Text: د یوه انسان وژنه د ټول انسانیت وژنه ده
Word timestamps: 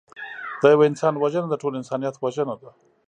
د 0.61 0.63
یوه 0.73 0.83
انسان 0.89 1.13
وژنه 1.17 1.47
د 1.49 1.55
ټول 1.61 1.73
انسانیت 1.79 2.15
وژنه 2.17 2.55
ده 2.61 2.69